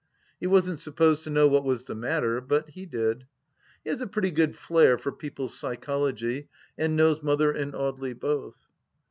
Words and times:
He 0.39 0.47
wasn't 0.47 0.79
supposed 0.79 1.23
to 1.25 1.29
know 1.29 1.47
what 1.47 1.63
was 1.63 1.83
the 1.83 1.93
matter, 1.93 2.41
but 2.41 2.71
he 2.71 2.87
did. 2.87 3.27
He 3.83 3.91
has 3.91 4.01
a 4.01 4.07
pretty 4.07 4.31
good 4.31 4.55
jlair 4.55 4.99
for 4.99 5.11
people's 5.11 5.55
psychology, 5.59 6.49
and 6.75 6.95
knows 6.95 7.21
Mother 7.21 7.51
and 7.51 7.73
Audely 7.73 8.19
both. 8.19 8.57